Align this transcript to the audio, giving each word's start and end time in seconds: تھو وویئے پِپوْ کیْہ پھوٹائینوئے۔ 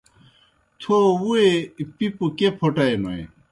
تھو 0.79 0.95
وویئے 1.23 1.51
پِپوْ 1.95 2.25
کیْہ 2.37 2.49
پھوٹائینوئے۔ 2.59 3.21